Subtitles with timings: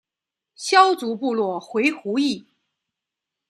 [0.55, 2.47] 萧族部族回鹘裔。